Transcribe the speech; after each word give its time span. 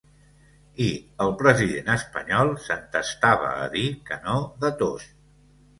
I 0.85 0.87
el 1.25 1.33
president 1.41 1.91
espanyol 1.97 2.51
s’entestava 2.65 3.53
a 3.63 3.69
dir 3.79 3.87
que 4.11 4.21
no 4.27 4.43
de 4.67 4.77
tot. 4.85 5.11